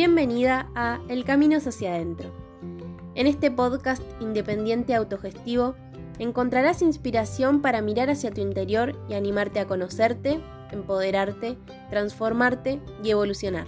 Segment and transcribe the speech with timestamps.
[0.00, 2.30] Bienvenida a El Camino hacia adentro.
[3.16, 5.74] En este podcast independiente autogestivo
[6.20, 10.40] encontrarás inspiración para mirar hacia tu interior y animarte a conocerte,
[10.70, 11.58] empoderarte,
[11.90, 13.66] transformarte y evolucionar.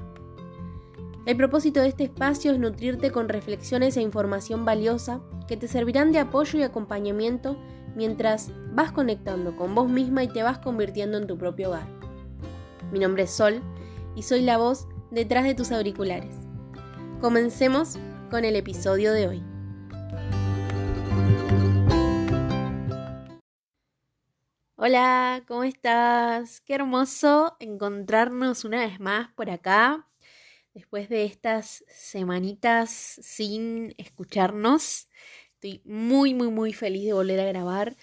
[1.26, 6.12] El propósito de este espacio es nutrirte con reflexiones e información valiosa que te servirán
[6.12, 7.58] de apoyo y acompañamiento
[7.96, 11.88] mientras vas conectando con vos misma y te vas convirtiendo en tu propio hogar.
[12.92, 13.60] Mi nombre es Sol
[14.14, 16.34] y soy la voz detrás de tus auriculares.
[17.20, 17.98] Comencemos
[18.30, 19.42] con el episodio de hoy.
[24.76, 26.60] Hola, ¿cómo estás?
[26.62, 30.08] Qué hermoso encontrarnos una vez más por acá,
[30.72, 35.08] después de estas semanitas sin escucharnos.
[35.54, 37.96] Estoy muy, muy, muy feliz de volver a grabar.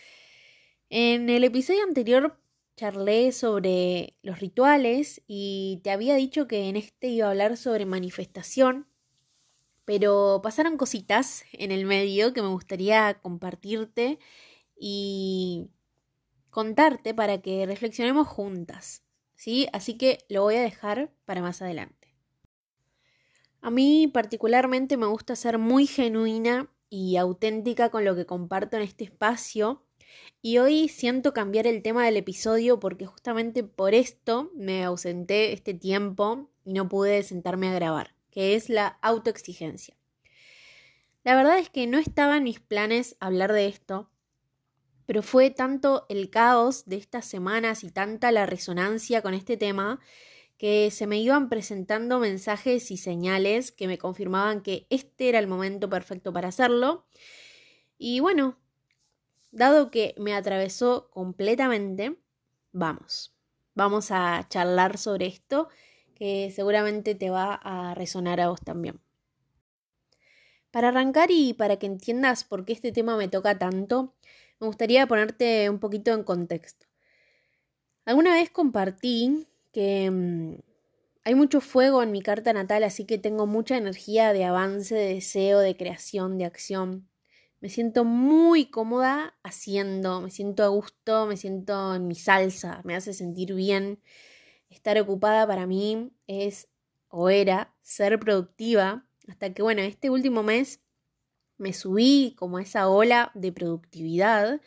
[0.90, 2.40] En el episodio anterior
[2.78, 7.86] charlé sobre los rituales y te había dicho que en este iba a hablar sobre
[7.86, 8.88] manifestación,
[9.84, 14.20] pero pasaron cositas en el medio que me gustaría compartirte
[14.80, 15.72] y
[16.52, 19.68] contarte para que reflexionemos juntas, ¿sí?
[19.74, 22.14] Así que lo voy a dejar para más adelante.
[23.60, 28.84] A mí particularmente me gusta ser muy genuina y auténtica con lo que comparto en
[28.84, 29.87] este espacio
[30.42, 35.74] y hoy siento cambiar el tema del episodio porque justamente por esto me ausenté este
[35.74, 39.98] tiempo y no pude sentarme a grabar, que es la autoexigencia.
[41.24, 44.10] La verdad es que no estaba en mis planes hablar de esto,
[45.06, 50.00] pero fue tanto el caos de estas semanas y tanta la resonancia con este tema
[50.58, 55.48] que se me iban presentando mensajes y señales que me confirmaban que este era el
[55.48, 57.06] momento perfecto para hacerlo.
[57.98, 58.58] Y bueno,
[59.52, 62.18] Dado que me atravesó completamente,
[62.72, 63.36] vamos,
[63.74, 65.70] vamos a charlar sobre esto
[66.16, 69.00] que seguramente te va a resonar a vos también.
[70.72, 74.16] Para arrancar y para que entiendas por qué este tema me toca tanto,
[74.60, 76.88] me gustaría ponerte un poquito en contexto.
[78.06, 80.56] Alguna vez compartí que mm,
[81.24, 85.16] hay mucho fuego en mi carta natal, así que tengo mucha energía de avance, de
[85.16, 87.07] deseo, de creación, de acción.
[87.60, 92.96] Me siento muy cómoda haciendo, me siento a gusto, me siento en mi salsa, me
[92.96, 94.00] hace sentir bien.
[94.70, 96.70] Estar ocupada para mí es
[97.10, 100.82] o era ser productiva, hasta que bueno, este último mes
[101.58, 104.62] me subí como a esa ola de productividad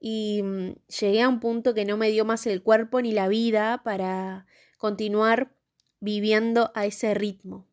[0.00, 3.28] y mm, llegué a un punto que no me dio más el cuerpo ni la
[3.28, 4.46] vida para
[4.78, 5.54] continuar
[6.00, 7.69] viviendo a ese ritmo.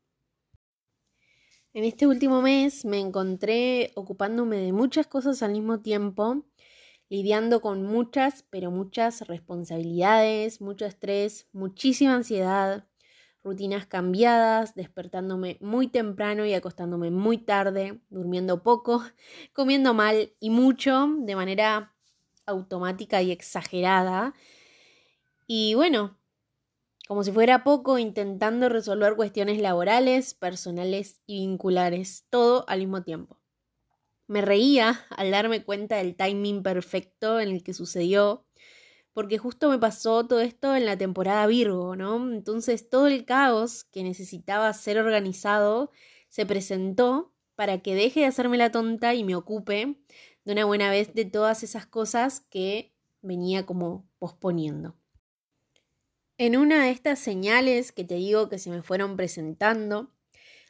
[1.77, 6.43] En este último mes me encontré ocupándome de muchas cosas al mismo tiempo,
[7.07, 12.87] lidiando con muchas, pero muchas responsabilidades, mucho estrés, muchísima ansiedad,
[13.43, 19.03] rutinas cambiadas, despertándome muy temprano y acostándome muy tarde, durmiendo poco,
[19.53, 21.93] comiendo mal y mucho, de manera
[22.47, 24.33] automática y exagerada.
[25.45, 26.16] Y bueno,
[27.07, 33.39] como si fuera poco, intentando resolver cuestiones laborales, personales y vinculares, todo al mismo tiempo.
[34.27, 38.45] Me reía al darme cuenta del timing perfecto en el que sucedió,
[39.13, 42.17] porque justo me pasó todo esto en la temporada Virgo, ¿no?
[42.31, 45.91] Entonces todo el caos que necesitaba ser organizado
[46.27, 49.97] se presentó para que deje de hacerme la tonta y me ocupe
[50.43, 54.95] de una buena vez de todas esas cosas que venía como posponiendo.
[56.39, 60.11] En una de estas señales que te digo que se me fueron presentando,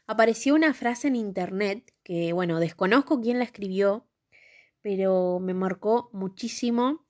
[0.05, 4.07] apareció una frase en internet que, bueno, desconozco quién la escribió,
[4.81, 7.05] pero me marcó muchísimo.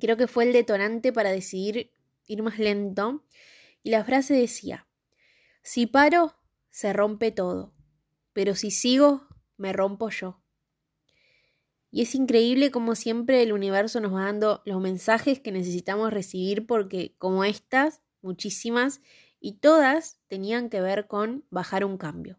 [0.00, 1.92] Creo que fue el detonante para decidir
[2.26, 3.26] ir más lento.
[3.82, 4.88] Y la frase decía,
[5.62, 6.34] si paro,
[6.70, 7.74] se rompe todo,
[8.32, 10.40] pero si sigo, me rompo yo.
[11.90, 16.66] Y es increíble como siempre el universo nos va dando los mensajes que necesitamos recibir
[16.66, 19.00] porque como estas, muchísimas,
[19.40, 22.38] y todas tenían que ver con bajar un cambio.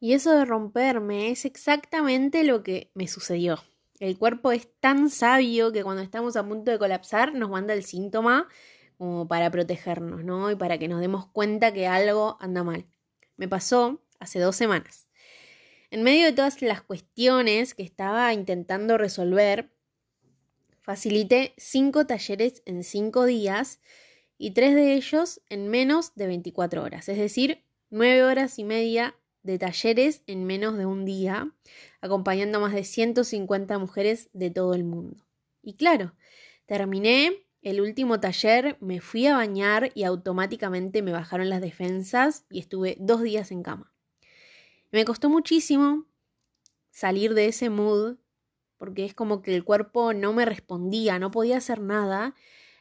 [0.00, 3.58] Y eso de romperme es exactamente lo que me sucedió.
[3.98, 7.84] El cuerpo es tan sabio que cuando estamos a punto de colapsar nos manda el
[7.84, 8.46] síntoma
[8.96, 10.50] como para protegernos, ¿no?
[10.50, 12.86] Y para que nos demos cuenta que algo anda mal.
[13.36, 15.07] Me pasó hace dos semanas.
[15.90, 19.70] En medio de todas las cuestiones que estaba intentando resolver,
[20.82, 23.80] facilité cinco talleres en cinco días
[24.36, 29.16] y tres de ellos en menos de 24 horas, es decir, nueve horas y media
[29.42, 31.54] de talleres en menos de un día,
[32.02, 35.26] acompañando a más de 150 mujeres de todo el mundo.
[35.62, 36.14] Y claro,
[36.66, 42.60] terminé el último taller me fui a bañar y automáticamente me bajaron las defensas y
[42.60, 43.92] estuve dos días en cama.
[44.90, 46.06] Me costó muchísimo
[46.90, 48.16] salir de ese mood
[48.78, 52.34] porque es como que el cuerpo no me respondía, no podía hacer nada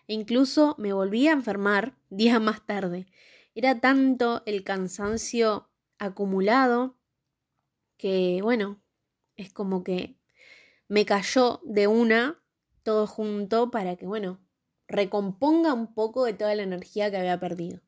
[0.08, 3.08] e incluso me volví a enfermar días más tarde.
[3.56, 6.98] Era tanto el cansancio acumulado
[7.98, 8.80] que, bueno,
[9.36, 10.18] es como que
[10.88, 12.42] me cayó de una
[12.84, 14.40] todo junto para que, bueno,
[14.88, 17.82] recomponga un poco de toda la energía que había perdido.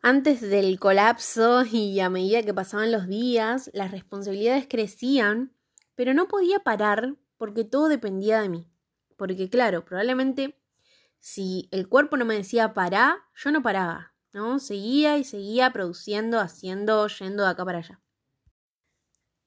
[0.00, 5.52] Antes del colapso y a medida que pasaban los días, las responsabilidades crecían,
[5.96, 8.70] pero no podía parar porque todo dependía de mí.
[9.16, 10.56] Porque claro, probablemente
[11.18, 14.60] si el cuerpo no me decía para, yo no paraba, ¿no?
[14.60, 18.00] Seguía y seguía produciendo, haciendo, yendo de acá para allá.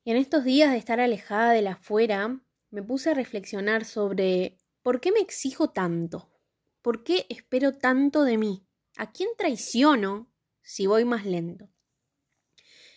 [0.03, 4.57] Y en estos días de estar alejada de la afuera, me puse a reflexionar sobre
[4.81, 6.29] por qué me exijo tanto,
[6.81, 8.65] por qué espero tanto de mí,
[8.97, 10.30] a quién traiciono
[10.71, 11.69] si voy más lento.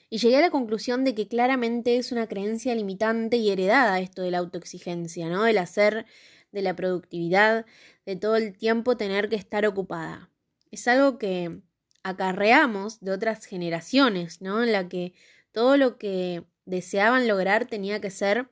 [0.09, 4.23] Y llegué a la conclusión de que claramente es una creencia limitante y heredada esto
[4.23, 5.43] de la autoexigencia, ¿no?
[5.43, 6.06] Del hacer,
[6.53, 7.67] de la productividad,
[8.06, 10.31] de todo el tiempo tener que estar ocupada.
[10.71, 11.62] Es algo que
[12.05, 14.62] acarreamos de otras generaciones, ¿no?
[14.62, 15.12] En la que
[15.50, 18.50] todo lo que deseaban lograr tenía que ser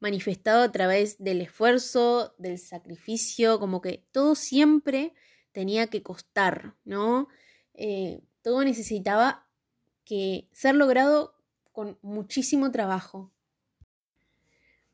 [0.00, 5.14] manifestado a través del esfuerzo, del sacrificio, como que todo siempre
[5.52, 7.28] tenía que costar, ¿no?
[7.74, 9.46] Eh, todo necesitaba
[10.04, 11.34] que ser logrado
[11.72, 13.30] con muchísimo trabajo.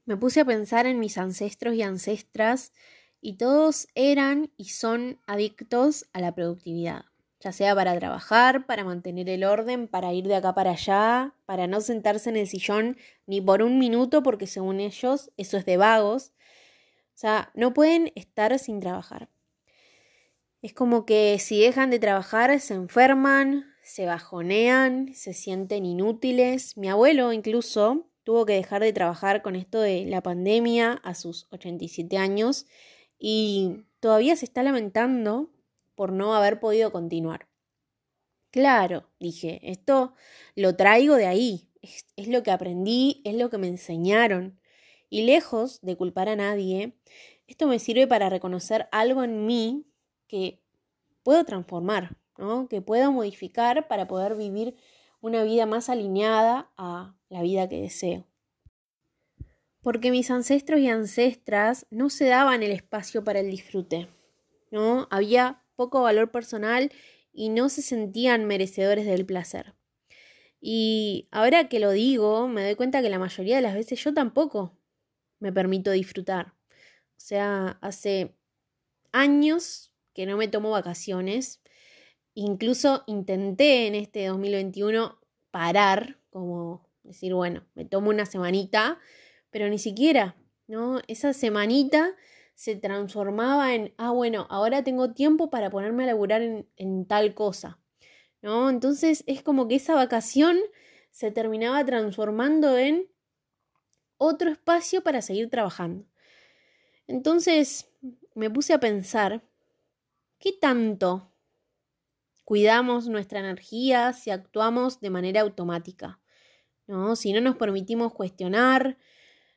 [0.04, 2.72] Me puse a pensar en mis ancestros y ancestras
[3.20, 7.04] y todos eran y son adictos a la productividad
[7.40, 11.66] ya sea para trabajar, para mantener el orden, para ir de acá para allá, para
[11.66, 15.78] no sentarse en el sillón ni por un minuto porque según ellos eso es de
[15.78, 16.32] vagos.
[17.14, 19.30] O sea, no pueden estar sin trabajar.
[20.62, 26.76] Es como que si dejan de trabajar se enferman, se bajonean, se sienten inútiles.
[26.76, 31.46] Mi abuelo incluso tuvo que dejar de trabajar con esto de la pandemia a sus
[31.50, 32.66] 87 años
[33.18, 35.50] y todavía se está lamentando
[35.94, 37.48] por no haber podido continuar.
[38.50, 40.14] Claro, dije, esto
[40.56, 44.60] lo traigo de ahí, es, es, lo que aprendí, es lo que me enseñaron.
[45.08, 46.98] Y lejos de culpar a nadie,
[47.46, 49.89] esto me sirve para reconocer algo en mí
[50.30, 50.62] que
[51.24, 52.68] puedo transformar, ¿no?
[52.68, 54.76] que puedo modificar para poder vivir
[55.20, 58.28] una vida más alineada a la vida que deseo.
[59.82, 64.08] Porque mis ancestros y ancestras no se daban el espacio para el disfrute,
[64.70, 65.08] ¿no?
[65.10, 66.92] Había poco valor personal
[67.32, 69.74] y no se sentían merecedores del placer.
[70.60, 74.14] Y ahora que lo digo, me doy cuenta que la mayoría de las veces yo
[74.14, 74.78] tampoco
[75.38, 76.54] me permito disfrutar.
[77.16, 78.36] O sea, hace
[79.12, 79.89] años
[80.20, 81.62] que no me tomo vacaciones.
[82.34, 85.18] Incluso intenté en este 2021
[85.50, 88.98] parar, como decir, bueno, me tomo una semanita,
[89.48, 90.36] pero ni siquiera,
[90.66, 91.00] ¿no?
[91.08, 92.14] Esa semanita
[92.54, 97.32] se transformaba en, ah, bueno, ahora tengo tiempo para ponerme a laburar en, en tal
[97.32, 97.80] cosa,
[98.42, 98.68] ¿no?
[98.68, 100.58] Entonces es como que esa vacación
[101.10, 103.08] se terminaba transformando en
[104.18, 106.04] otro espacio para seguir trabajando.
[107.06, 107.90] Entonces
[108.34, 109.42] me puse a pensar,
[110.40, 111.32] ¿qué tanto
[112.44, 116.20] cuidamos nuestra energía si actuamos de manera automática?
[116.88, 117.14] ¿No?
[117.14, 118.98] Si no nos permitimos cuestionar,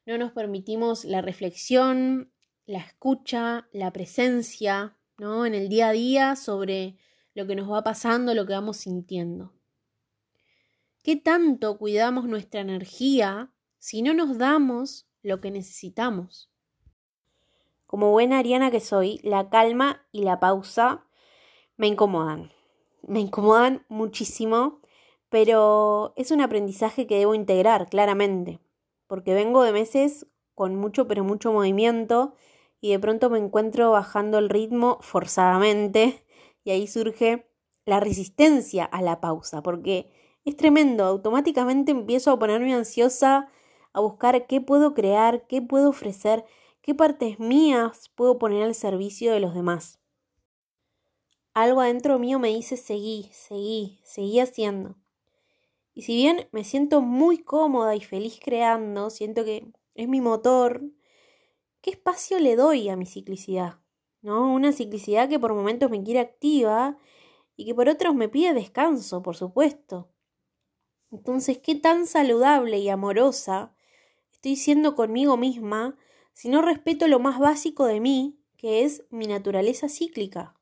[0.06, 2.32] no nos permitimos la reflexión,
[2.66, 5.46] la escucha, la presencia, ¿no?
[5.46, 6.98] En el día a día sobre
[7.34, 9.54] lo que nos va pasando, lo que vamos sintiendo.
[11.02, 16.52] ¿Qué tanto cuidamos nuestra energía si no nos damos lo que necesitamos?
[17.93, 21.05] Como buena ariana que soy, la calma y la pausa
[21.77, 22.51] me incomodan.
[23.03, 24.81] Me incomodan muchísimo,
[25.29, 28.59] pero es un aprendizaje que debo integrar claramente,
[29.05, 32.33] porque vengo de meses con mucho, pero mucho movimiento
[32.81, 36.25] y de pronto me encuentro bajando el ritmo forzadamente
[36.63, 37.47] y ahí surge
[37.85, 40.12] la resistencia a la pausa, porque
[40.45, 43.51] es tremendo, automáticamente empiezo a ponerme ansiosa,
[43.93, 46.43] a buscar qué puedo crear, qué puedo ofrecer,
[46.84, 50.00] qué partes mías puedo poner al servicio de los demás.
[51.54, 54.98] Algo adentro mío me dice seguí, seguí, seguí haciendo.
[55.94, 60.84] Y si bien me siento muy cómoda y feliz creando, siento que es mi motor,
[61.82, 63.80] ¿qué espacio le doy a mi ciclicidad?
[64.22, 64.54] ¿No?
[64.54, 66.98] Una ciclicidad que por momentos me quiere activa
[67.56, 70.10] y que por otros me pide descanso, por supuesto.
[71.12, 73.74] Entonces, ¿qué tan saludable y amorosa
[74.32, 75.96] estoy siendo conmigo misma
[76.34, 80.56] si no respeto lo más básico de mí, que es mi naturaleza cíclica.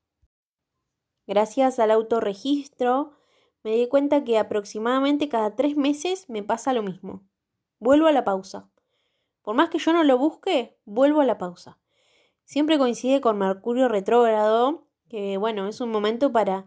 [1.26, 3.12] Gracias al autorregistro,
[3.62, 7.22] me di cuenta que aproximadamente cada tres meses me pasa lo mismo.
[7.78, 8.70] Vuelvo a la pausa.
[9.42, 11.78] Por más que yo no lo busque, vuelvo a la pausa.
[12.44, 16.66] Siempre coincide con Mercurio retrógrado, que bueno, es un momento para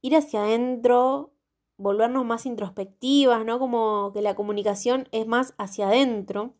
[0.00, 1.34] ir hacia adentro,
[1.76, 3.58] volvernos más introspectivas, ¿no?
[3.58, 6.54] Como que la comunicación es más hacia adentro.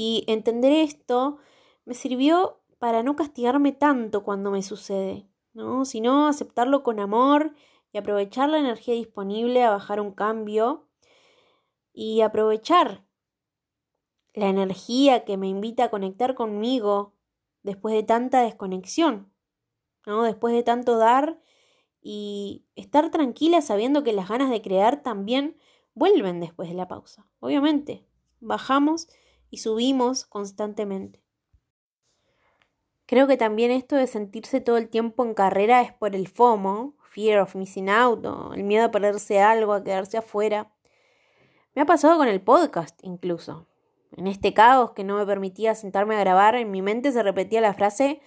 [0.00, 1.38] Y entender esto
[1.84, 5.84] me sirvió para no castigarme tanto cuando me sucede, ¿no?
[5.84, 7.52] Sino aceptarlo con amor
[7.90, 10.86] y aprovechar la energía disponible a bajar un cambio
[11.92, 13.04] y aprovechar
[14.34, 17.16] la energía que me invita a conectar conmigo
[17.64, 19.32] después de tanta desconexión,
[20.06, 20.22] ¿no?
[20.22, 21.42] Después de tanto dar
[22.00, 25.56] y estar tranquila sabiendo que las ganas de crear también
[25.94, 27.26] vuelven después de la pausa.
[27.40, 28.06] Obviamente,
[28.38, 29.08] bajamos
[29.50, 31.22] y subimos constantemente.
[33.06, 36.94] Creo que también esto de sentirse todo el tiempo en carrera es por el FOMO,
[37.02, 38.24] fear of missing out,
[38.54, 40.72] el miedo a perderse algo, a quedarse afuera.
[41.74, 43.66] Me ha pasado con el podcast incluso.
[44.16, 47.60] En este caos que no me permitía sentarme a grabar, en mi mente se repetía
[47.60, 48.20] la frase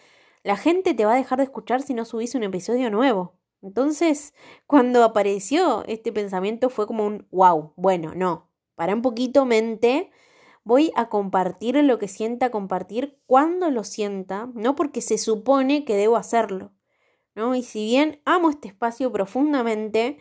[0.43, 3.35] la gente te va a dejar de escuchar si no subís un episodio nuevo.
[3.61, 4.33] Entonces,
[4.67, 10.09] cuando apareció este pensamiento fue como un wow, bueno, no, para un poquito mente,
[10.63, 15.95] voy a compartir lo que sienta compartir cuando lo sienta, no porque se supone que
[15.95, 16.71] debo hacerlo,
[17.35, 17.55] ¿no?
[17.55, 20.19] Y si bien amo este espacio profundamente,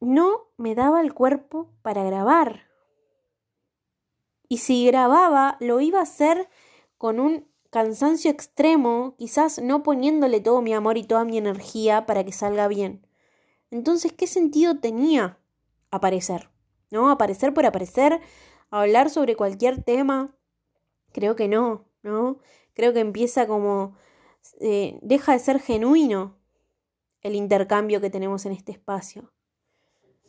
[0.00, 2.68] no me daba el cuerpo para grabar.
[4.48, 6.48] Y si grababa, lo iba a hacer
[6.98, 12.22] con un cansancio extremo, quizás no poniéndole todo mi amor y toda mi energía para
[12.22, 13.06] que salga bien.
[13.70, 15.38] Entonces, ¿qué sentido tenía
[15.90, 16.50] aparecer?
[16.90, 17.10] ¿No?
[17.10, 18.20] Aparecer por aparecer,
[18.80, 20.34] hablar sobre cualquier tema.
[21.12, 22.38] Creo que no, ¿no?
[22.74, 23.96] Creo que empieza como...
[24.60, 26.36] Eh, deja de ser genuino
[27.20, 29.32] el intercambio que tenemos en este espacio.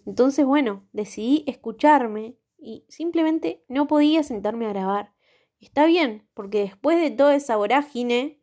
[0.05, 5.13] Entonces, bueno, decidí escucharme y simplemente no podía sentarme a grabar.
[5.59, 8.41] Está bien, porque después de toda esa vorágine,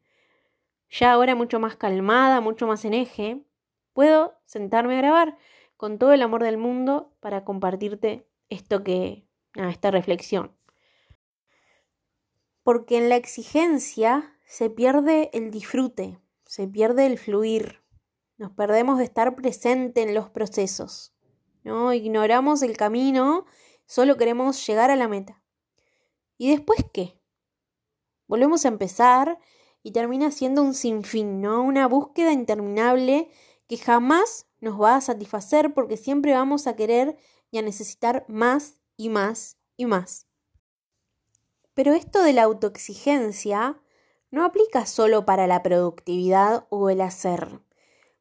[0.89, 3.45] ya ahora mucho más calmada, mucho más en eje,
[3.93, 5.39] puedo sentarme a grabar
[5.77, 10.57] con todo el amor del mundo para compartirte esto que, esta reflexión.
[12.63, 17.83] Porque en la exigencia se pierde el disfrute, se pierde el fluir,
[18.37, 21.15] nos perdemos de estar presente en los procesos,
[21.63, 21.93] ¿no?
[21.93, 23.45] Ignoramos el camino,
[23.87, 25.43] solo queremos llegar a la meta.
[26.39, 27.21] ¿Y después qué?
[28.27, 29.39] Volvemos a empezar
[29.83, 31.63] y termina siendo un sinfín, ¿no?
[31.63, 33.29] Una búsqueda interminable
[33.67, 37.17] que jamás nos va a satisfacer porque siempre vamos a querer
[37.51, 40.27] y a necesitar más y más y más.
[41.73, 43.81] Pero esto de la autoexigencia
[44.31, 47.63] no aplica solo para la productividad o el hacer.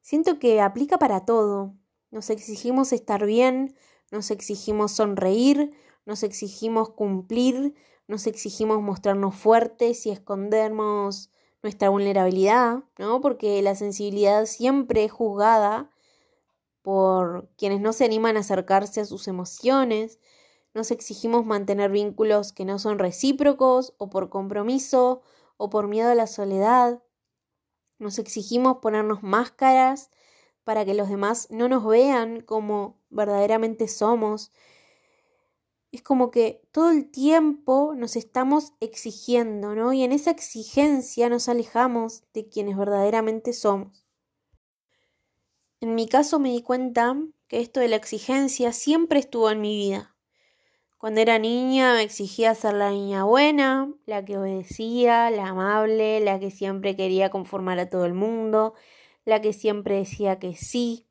[0.00, 1.74] Siento que aplica para todo.
[2.10, 3.76] Nos exigimos estar bien,
[4.10, 5.70] nos exigimos sonreír,
[6.06, 7.74] nos exigimos cumplir,
[8.08, 11.30] nos exigimos mostrarnos fuertes y escondernos
[11.62, 13.20] nuestra vulnerabilidad, ¿no?
[13.20, 15.90] Porque la sensibilidad siempre es juzgada
[16.80, 20.18] por quienes no se animan a acercarse a sus emociones,
[20.74, 25.22] nos exigimos mantener vínculos que no son recíprocos o por compromiso
[25.56, 27.02] o por miedo a la soledad,
[27.98, 30.10] nos exigimos ponernos máscaras
[30.64, 34.52] para que los demás no nos vean como verdaderamente somos
[35.92, 39.92] es como que todo el tiempo nos estamos exigiendo, ¿no?
[39.92, 44.06] Y en esa exigencia nos alejamos de quienes verdaderamente somos.
[45.80, 47.16] En mi caso me di cuenta
[47.48, 50.09] que esto de la exigencia siempre estuvo en mi vida.
[51.00, 56.38] Cuando era niña me exigía ser la niña buena, la que obedecía, la amable, la
[56.38, 58.74] que siempre quería conformar a todo el mundo,
[59.24, 61.08] la que siempre decía que sí.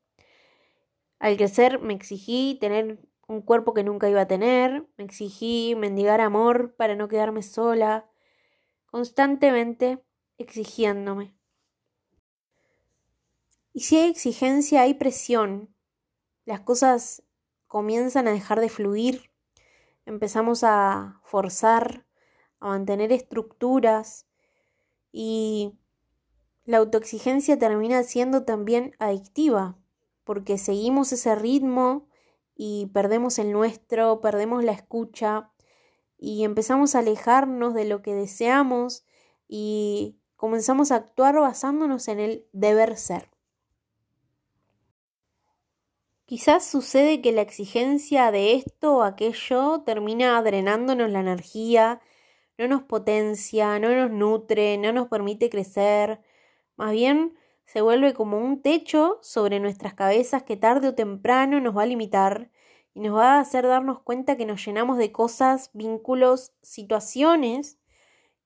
[1.18, 6.20] Al crecer me exigí tener un cuerpo que nunca iba a tener, me exigí mendigar
[6.20, 8.08] amor para no quedarme sola,
[8.86, 10.04] constantemente
[10.38, 11.34] exigiéndome.
[13.72, 15.74] Y si hay exigencia, hay presión.
[16.44, 17.24] Las cosas
[17.66, 19.29] comienzan a dejar de fluir,
[20.10, 22.04] empezamos a forzar,
[22.58, 24.26] a mantener estructuras
[25.12, 25.78] y
[26.64, 29.78] la autoexigencia termina siendo también adictiva,
[30.24, 32.08] porque seguimos ese ritmo
[32.54, 35.52] y perdemos el nuestro, perdemos la escucha
[36.18, 39.06] y empezamos a alejarnos de lo que deseamos
[39.48, 43.29] y comenzamos a actuar basándonos en el deber ser.
[46.30, 52.00] Quizás sucede que la exigencia de esto o aquello termina drenándonos la energía,
[52.56, 56.20] no nos potencia, no nos nutre, no nos permite crecer.
[56.76, 61.76] Más bien se vuelve como un techo sobre nuestras cabezas que tarde o temprano nos
[61.76, 62.52] va a limitar
[62.94, 67.80] y nos va a hacer darnos cuenta que nos llenamos de cosas, vínculos, situaciones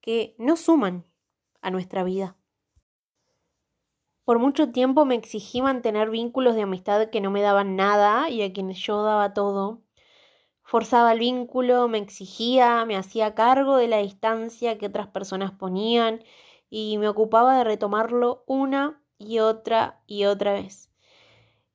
[0.00, 1.04] que no suman
[1.60, 2.34] a nuestra vida.
[4.24, 8.40] Por mucho tiempo me exigí mantener vínculos de amistad que no me daban nada y
[8.42, 9.82] a quienes yo daba todo.
[10.62, 16.24] Forzaba el vínculo, me exigía, me hacía cargo de la distancia que otras personas ponían
[16.70, 20.90] y me ocupaba de retomarlo una y otra y otra vez.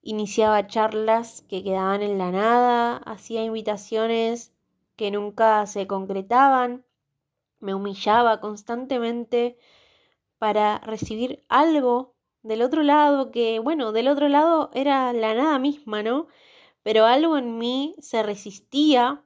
[0.01, 4.55] Iniciaba charlas que quedaban en la nada, hacía invitaciones
[4.95, 6.83] que nunca se concretaban,
[7.59, 9.59] me humillaba constantemente
[10.39, 16.03] para recibir algo del otro lado que, bueno, del otro lado era la nada misma,
[16.03, 16.27] ¿no?
[16.83, 19.23] Pero algo en mí se resistía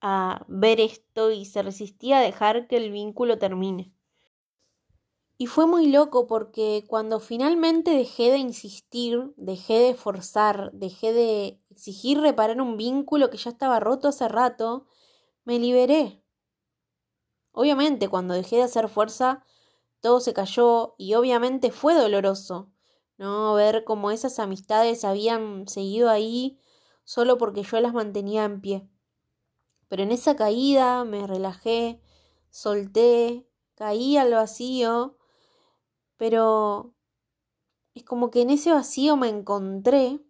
[0.00, 3.92] a ver esto y se resistía a dejar que el vínculo termine.
[5.40, 11.60] Y fue muy loco porque cuando finalmente dejé de insistir, dejé de forzar, dejé de
[11.70, 14.86] exigir reparar un vínculo que ya estaba roto hace rato,
[15.44, 16.24] me liberé.
[17.52, 19.44] Obviamente cuando dejé de hacer fuerza,
[20.00, 22.70] todo se cayó y obviamente fue doloroso,
[23.16, 23.54] ¿no?
[23.54, 26.58] Ver cómo esas amistades habían seguido ahí
[27.04, 28.88] solo porque yo las mantenía en pie.
[29.88, 32.00] Pero en esa caída me relajé,
[32.50, 35.18] solté, caí al vacío
[36.18, 36.94] pero
[37.94, 40.20] es como que en ese vacío me encontré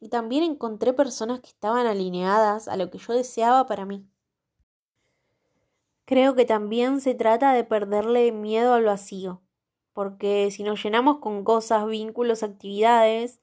[0.00, 4.08] y también encontré personas que estaban alineadas a lo que yo deseaba para mí.
[6.12, 9.40] Creo que también se trata de perderle miedo al vacío,
[9.94, 13.40] porque si nos llenamos con cosas, vínculos, actividades,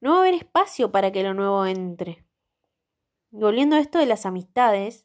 [0.00, 2.24] no va a haber espacio para que lo nuevo entre.
[3.32, 5.04] Volviendo a esto de las amistades,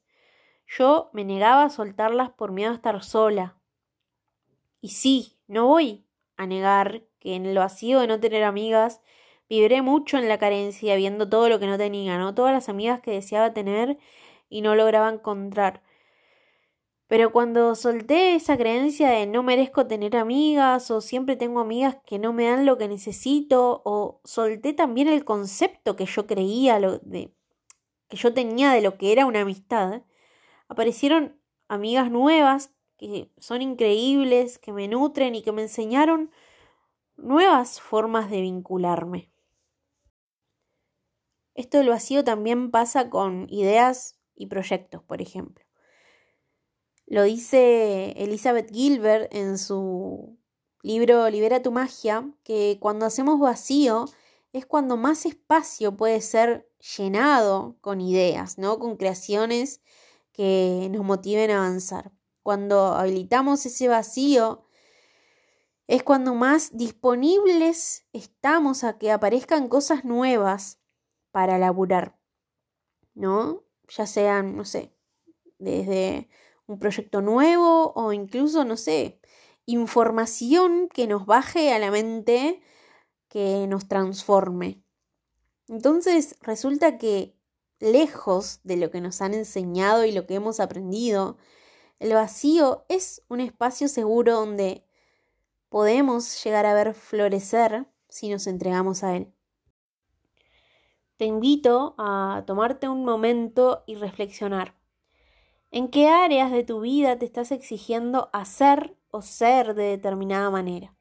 [0.67, 3.57] yo me negaba a soltarlas por miedo a estar sola.
[4.79, 6.05] Y sí, no voy
[6.37, 9.01] a negar que en el vacío de no tener amigas
[9.49, 12.35] vibré mucho en la carencia, viendo todo lo que no tenía, ¿no?
[12.35, 13.97] Todas las amigas que deseaba tener
[14.49, 15.81] y no lograba encontrar.
[17.07, 22.17] Pero cuando solté esa creencia de no merezco tener amigas o siempre tengo amigas que
[22.17, 27.33] no me dan lo que necesito o solté también el concepto que yo creía de
[28.07, 30.03] que yo tenía de lo que era una amistad,
[30.67, 36.31] aparecieron amigas nuevas que son increíbles, que me nutren y que me enseñaron
[37.17, 39.31] nuevas formas de vincularme.
[41.55, 45.63] Esto del vacío también pasa con ideas y proyectos, por ejemplo.
[47.05, 50.37] Lo dice Elizabeth Gilbert en su
[50.81, 54.05] libro Libera tu magia, que cuando hacemos vacío
[54.51, 58.79] es cuando más espacio puede ser llenado con ideas, ¿no?
[58.79, 59.81] Con creaciones
[60.31, 62.11] que nos motiven a avanzar
[62.43, 64.65] cuando habilitamos ese vacío,
[65.87, 70.79] es cuando más disponibles estamos a que aparezcan cosas nuevas
[71.31, 72.19] para laburar,
[73.15, 73.63] ¿no?
[73.87, 74.93] Ya sean, no sé,
[75.57, 76.29] desde
[76.67, 79.19] un proyecto nuevo o incluso, no sé,
[79.65, 82.61] información que nos baje a la mente,
[83.29, 84.83] que nos transforme.
[85.67, 87.37] Entonces resulta que
[87.79, 91.37] lejos de lo que nos han enseñado y lo que hemos aprendido,
[91.99, 94.85] el vacío es un espacio seguro donde
[95.69, 99.33] podemos llegar a ver florecer si nos entregamos a él.
[101.17, 104.82] Te invito a tomarte un momento y reflexionar.
[105.75, 110.95] ¿En qué áreas de tu vida te estás exigiendo hacer o ser de determinada manera?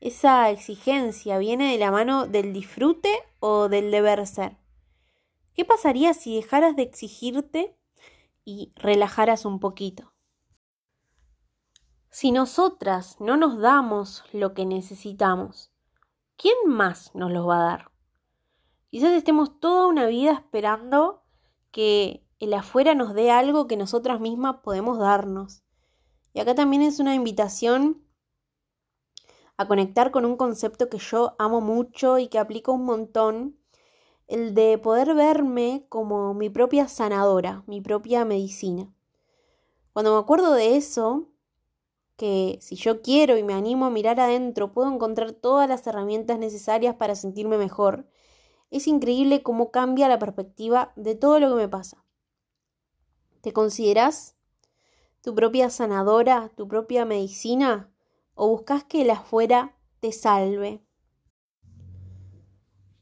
[0.00, 3.10] ¿Esa exigencia viene de la mano del disfrute
[3.40, 4.56] o del deber ser?
[5.52, 7.76] ¿Qué pasaría si dejaras de exigirte
[8.42, 10.14] y relajaras un poquito?
[12.08, 15.72] Si nosotras no nos damos lo que necesitamos,
[16.38, 17.90] ¿quién más nos lo va a dar?
[18.88, 21.22] Quizás estemos toda una vida esperando
[21.70, 25.62] que el afuera nos dé algo que nosotras mismas podemos darnos.
[26.32, 28.02] Y acá también es una invitación
[29.58, 33.58] a conectar con un concepto que yo amo mucho y que aplico un montón,
[34.26, 38.90] el de poder verme como mi propia sanadora, mi propia medicina.
[39.92, 41.28] Cuando me acuerdo de eso,
[42.16, 46.38] que si yo quiero y me animo a mirar adentro, puedo encontrar todas las herramientas
[46.38, 48.06] necesarias para sentirme mejor.
[48.70, 52.04] Es increíble cómo cambia la perspectiva de todo lo que me pasa.
[53.40, 54.36] ¿Te consideras
[55.22, 57.90] tu propia sanadora, tu propia medicina?
[58.34, 60.82] ¿O buscas que el afuera te salve?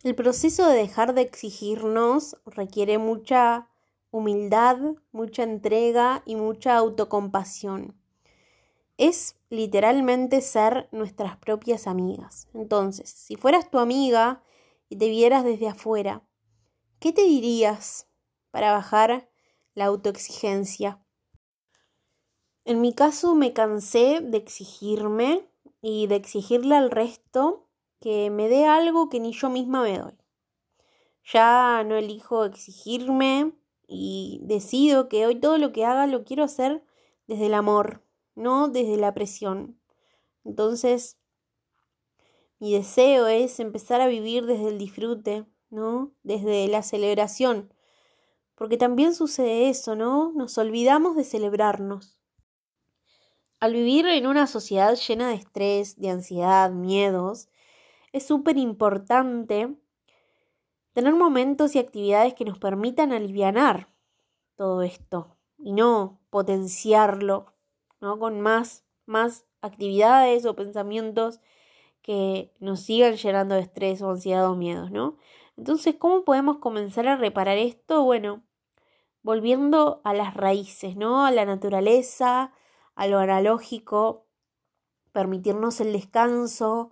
[0.05, 3.68] El proceso de dejar de exigirnos requiere mucha
[4.11, 4.79] humildad,
[5.11, 8.01] mucha entrega y mucha autocompasión.
[8.96, 12.48] Es literalmente ser nuestras propias amigas.
[12.55, 14.42] Entonces, si fueras tu amiga
[14.88, 16.22] y te vieras desde afuera,
[17.01, 18.09] ¿qué te dirías
[18.51, 19.29] para bajar
[19.79, 21.01] la autoexigencia?
[22.64, 25.49] En mi caso me cansé de exigirme
[25.81, 30.19] y de exigirle al resto que me dé algo que ni yo misma me doy.
[31.33, 33.53] Ya no elijo exigirme
[33.87, 36.85] y decido que hoy todo lo que haga lo quiero hacer
[37.29, 38.03] desde el amor,
[38.35, 39.81] no desde la presión.
[40.45, 41.19] Entonces,
[42.59, 46.12] mi deseo es empezar a vivir desde el disfrute, ¿no?
[46.25, 47.73] Desde la celebración.
[48.59, 50.33] Porque también sucede eso, ¿no?
[50.33, 52.18] Nos olvidamos de celebrarnos.
[53.61, 57.49] Al vivir en una sociedad llena de estrés, de ansiedad, miedos,
[58.12, 59.77] es súper importante
[60.92, 63.88] tener momentos y actividades que nos permitan aliviar
[64.57, 67.55] todo esto y no potenciarlo,
[68.01, 68.18] ¿no?
[68.18, 71.40] Con más, más actividades o pensamientos
[72.03, 75.16] que nos sigan llenando de estrés o ansiedad o miedos, ¿no?
[75.57, 78.03] Entonces, ¿cómo podemos comenzar a reparar esto?
[78.03, 78.42] Bueno,
[79.23, 81.25] volviendo a las raíces, ¿no?
[81.25, 82.53] A la naturaleza,
[82.95, 84.27] a lo analógico,
[85.13, 86.91] permitirnos el descanso,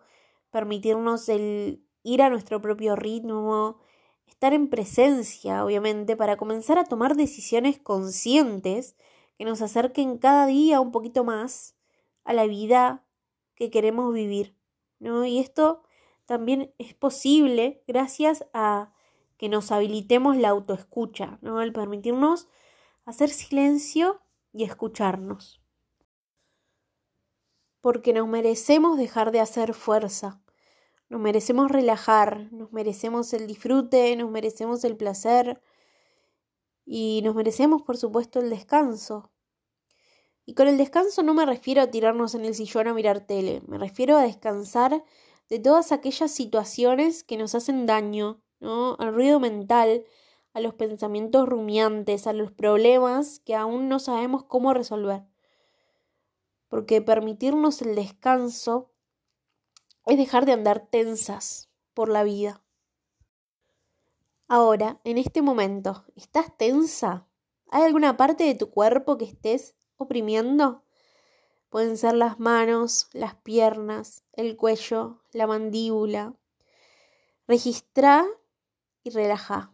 [0.51, 3.79] permitirnos el ir a nuestro propio ritmo,
[4.27, 8.97] estar en presencia, obviamente, para comenzar a tomar decisiones conscientes
[9.39, 11.77] que nos acerquen cada día un poquito más
[12.25, 13.05] a la vida
[13.55, 14.57] que queremos vivir,
[14.99, 15.25] ¿no?
[15.25, 15.83] Y esto
[16.27, 18.93] también es posible gracias a
[19.37, 21.63] que nos habilitemos la autoescucha, ¿no?
[21.63, 22.49] El permitirnos
[23.05, 24.23] hacer silencio
[24.53, 25.61] y escucharnos
[27.87, 30.43] porque nos merecemos dejar de hacer fuerza,
[31.09, 35.63] nos merecemos relajar, nos merecemos el disfrute, nos merecemos el placer
[36.85, 39.31] y nos merecemos, por supuesto, el descanso.
[40.45, 43.63] Y con el descanso no me refiero a tirarnos en el sillón a mirar tele,
[43.69, 45.05] me refiero a descansar
[45.49, 50.05] de todas aquellas situaciones que nos hacen daño, Al ruido mental,
[50.53, 55.23] a los pensamientos rumiantes, a los problemas que aún no sabemos cómo resolver
[56.69, 58.91] porque permitirnos el descanso
[60.07, 62.63] es dejar de andar tensas por la vida.
[64.49, 67.27] Ahora, en este momento, ¿estás tensa?
[67.71, 70.85] ¿Hay alguna parte de tu cuerpo que estés oprimiendo?
[71.69, 76.35] Pueden ser las manos, las piernas, el cuello, la mandíbula.
[77.49, 78.25] Registra
[79.07, 79.73] y relaja.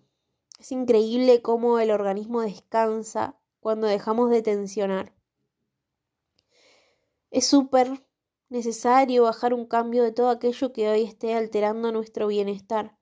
[0.58, 5.14] Es increíble cómo el organismo descansa cuando dejamos de tensionar.
[7.30, 8.06] Es súper
[8.50, 12.98] necesario bajar un cambio de todo aquello que hoy esté alterando nuestro bienestar.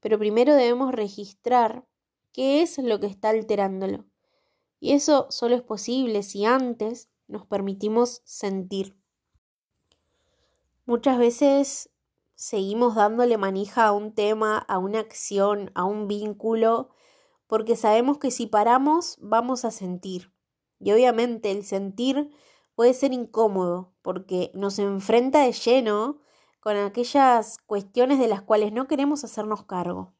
[0.00, 1.86] Pero primero debemos registrar
[2.32, 4.06] qué es lo que está alterándolo.
[4.80, 8.96] Y eso solo es posible si antes nos permitimos sentir.
[10.86, 11.90] Muchas veces
[12.38, 16.90] seguimos dándole manija a un tema, a una acción, a un vínculo,
[17.48, 20.32] porque sabemos que si paramos vamos a sentir.
[20.78, 22.30] Y obviamente el sentir
[22.76, 26.20] puede ser incómodo porque nos enfrenta de lleno
[26.60, 30.14] con aquellas cuestiones de las cuales no queremos hacernos cargo.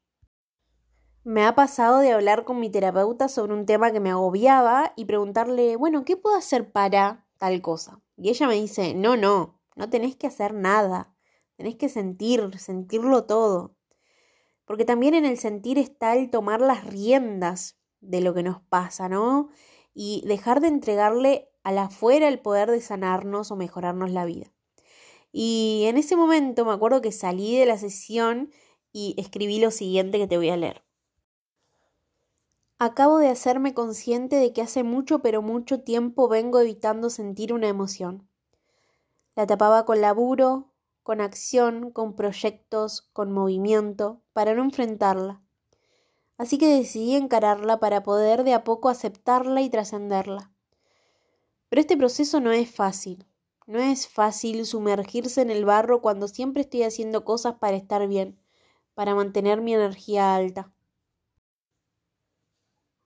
[1.22, 5.04] Me ha pasado de hablar con mi terapeuta sobre un tema que me agobiaba y
[5.04, 8.00] preguntarle, bueno, ¿qué puedo hacer para tal cosa?
[8.16, 11.14] Y ella me dice, no, no, no tenés que hacer nada,
[11.58, 13.74] tenés que sentir, sentirlo todo.
[14.64, 19.08] Porque también en el sentir está el tomar las riendas de lo que nos pasa,
[19.08, 19.48] ¿no?
[19.92, 24.52] Y dejar de entregarle al afuera el poder de sanarnos o mejorarnos la vida.
[25.32, 28.52] Y en ese momento me acuerdo que salí de la sesión
[28.92, 30.84] y escribí lo siguiente que te voy a leer.
[32.78, 37.66] Acabo de hacerme consciente de que hace mucho pero mucho tiempo vengo evitando sentir una
[37.66, 38.28] emoción.
[39.34, 40.67] La tapaba con laburo,
[41.08, 45.40] con acción, con proyectos, con movimiento, para no enfrentarla.
[46.36, 50.52] Así que decidí encararla para poder de a poco aceptarla y trascenderla.
[51.70, 53.26] Pero este proceso no es fácil.
[53.66, 58.38] No es fácil sumergirse en el barro cuando siempre estoy haciendo cosas para estar bien,
[58.92, 60.74] para mantener mi energía alta.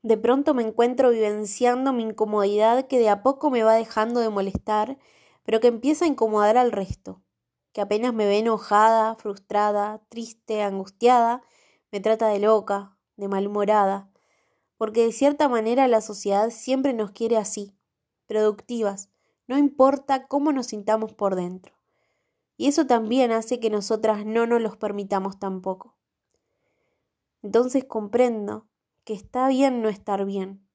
[0.02, 4.28] De pronto me encuentro vivenciando mi incomodidad que de a poco me va dejando de
[4.28, 4.98] molestar,
[5.44, 7.22] pero que empieza a incomodar al resto,
[7.72, 11.42] que apenas me ve enojada, frustrada, triste, angustiada,
[11.90, 14.10] me trata de loca, de malhumorada,
[14.76, 17.76] porque de cierta manera la sociedad siempre nos quiere así,
[18.26, 19.10] productivas,
[19.46, 21.74] no importa cómo nos sintamos por dentro.
[22.56, 25.96] Y eso también hace que nosotras no nos los permitamos tampoco.
[27.42, 28.68] Entonces comprendo
[29.04, 30.66] que está bien no estar bien,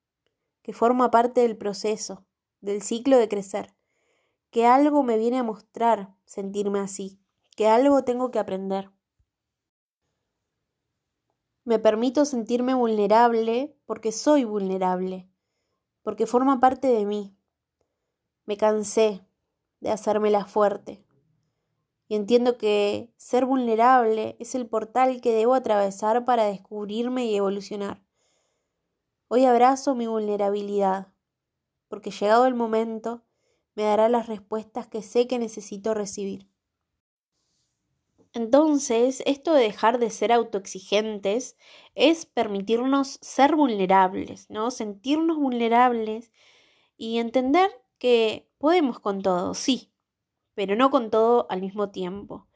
[0.62, 2.26] que forma parte del proceso,
[2.60, 3.77] del ciclo de crecer,
[4.50, 7.20] que algo me viene a mostrar sentirme así,
[7.56, 8.92] que algo tengo que aprender.
[11.64, 15.30] Me permito sentirme vulnerable porque soy vulnerable,
[16.02, 17.36] porque forma parte de mí.
[18.46, 19.28] Me cansé
[19.82, 21.04] de hacérmela fuerte.
[22.08, 28.02] Y entiendo que ser vulnerable es el portal que debo atravesar para descubrirme y evolucionar.
[29.28, 31.12] Hoy abrazo mi vulnerabilidad,
[31.90, 33.27] porque llegado el momento
[33.78, 36.48] me dará las respuestas que sé que necesito recibir.
[38.34, 41.56] Entonces, esto de dejar de ser autoexigentes
[41.94, 44.72] es permitirnos ser vulnerables, ¿no?
[44.72, 46.32] Sentirnos vulnerables
[46.98, 49.92] y entender que podemos con todo, sí,
[50.56, 52.48] pero no con todo al mismo tiempo.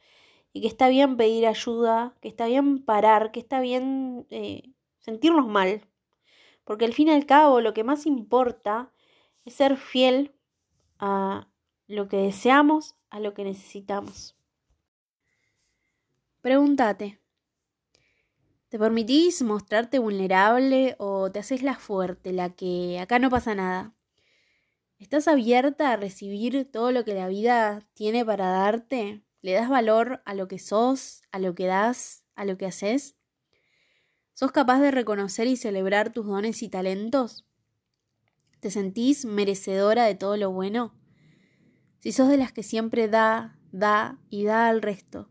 [0.54, 5.48] Y que está bien pedir ayuda, que está bien parar, que está bien eh, sentirnos
[5.48, 5.88] mal.
[6.64, 8.92] Porque al fin y al cabo lo que más importa
[9.46, 10.34] es ser fiel
[11.02, 11.50] a
[11.88, 14.38] lo que deseamos, a lo que necesitamos.
[16.42, 17.20] Pregúntate,
[18.70, 23.94] ¿te permitís mostrarte vulnerable o te haces la fuerte, la que acá no pasa nada?
[24.98, 29.24] ¿Estás abierta a recibir todo lo que la vida tiene para darte?
[29.42, 33.18] ¿Le das valor a lo que sos, a lo que das, a lo que haces?
[34.34, 37.46] ¿Sos capaz de reconocer y celebrar tus dones y talentos?
[38.62, 40.96] ¿Te sentís merecedora de todo lo bueno?
[42.00, 45.30] Si sos de las que siempre da, da y da al resto,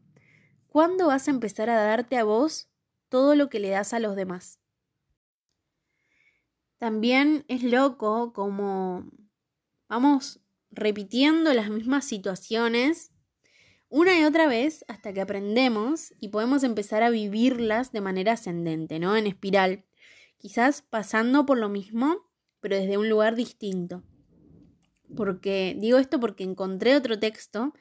[0.70, 2.70] ¿Cuándo vas a empezar a darte a vos
[3.08, 4.60] todo lo que le das a los demás?
[6.78, 9.10] También es loco como
[9.88, 10.40] vamos
[10.70, 13.10] repitiendo las mismas situaciones
[13.88, 19.00] una y otra vez hasta que aprendemos y podemos empezar a vivirlas de manera ascendente,
[19.00, 19.16] ¿no?
[19.16, 19.84] En espiral.
[20.38, 22.29] Quizás pasando por lo mismo,
[22.60, 24.02] pero desde un lugar distinto.
[25.16, 27.72] Porque digo esto porque encontré otro texto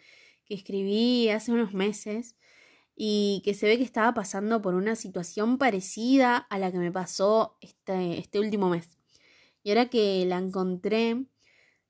[0.46, 2.36] que escribí hace unos meses
[2.96, 6.92] y que se ve que estaba pasando por una situación parecida a la que me
[6.92, 8.90] pasó este, este último mes.
[9.64, 11.26] Y ahora que la encontré,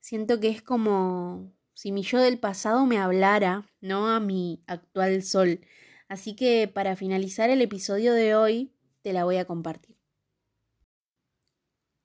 [0.00, 5.22] siento que es como si mi yo del pasado me hablara, no a mi actual
[5.22, 5.60] sol.
[6.08, 8.72] Así que para finalizar el episodio de hoy,
[9.02, 9.99] te la voy a compartir.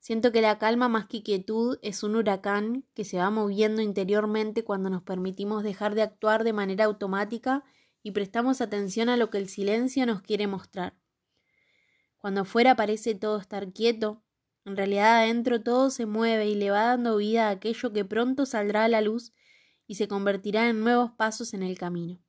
[0.05, 4.63] Siento que la calma más que quietud es un huracán que se va moviendo interiormente
[4.63, 7.63] cuando nos permitimos dejar de actuar de manera automática
[8.03, 10.95] y prestamos atención a lo que el silencio nos quiere mostrar.
[12.19, 14.23] Cuando afuera parece todo estar quieto,
[14.63, 18.45] en realidad adentro todo se mueve y le va dando vida a aquello que pronto
[18.45, 19.33] saldrá a la luz
[19.87, 22.21] y se convertirá en nuevos pasos en el camino.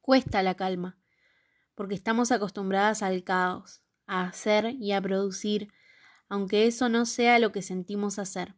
[0.00, 0.96] Cuesta la calma,
[1.74, 5.72] porque estamos acostumbradas al caos, a hacer y a producir,
[6.32, 8.54] aunque eso no sea lo que sentimos hacer.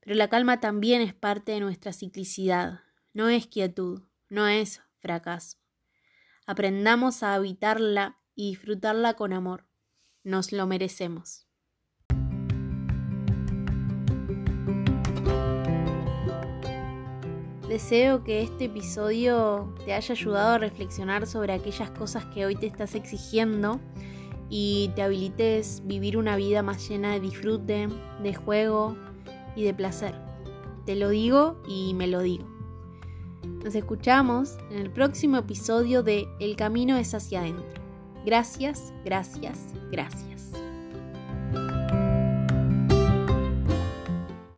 [0.00, 2.80] Pero la calma también es parte de nuestra ciclicidad,
[3.12, 5.58] no es quietud, no es fracaso.
[6.46, 9.66] Aprendamos a habitarla y disfrutarla con amor.
[10.24, 11.46] Nos lo merecemos.
[17.68, 22.66] Deseo que este episodio te haya ayudado a reflexionar sobre aquellas cosas que hoy te
[22.66, 23.82] estás exigiendo
[24.50, 27.88] y te habilites vivir una vida más llena de disfrute,
[28.22, 28.96] de juego
[29.56, 30.14] y de placer.
[30.86, 32.44] Te lo digo y me lo digo.
[33.64, 37.66] Nos escuchamos en el próximo episodio de El camino es hacia adentro.
[38.24, 39.58] Gracias, gracias,
[39.90, 40.37] gracias.